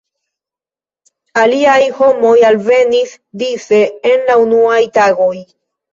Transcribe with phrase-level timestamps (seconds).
[1.41, 3.13] Aliaj homoj alvenis
[3.43, 5.33] dise en la unuaj tagoj.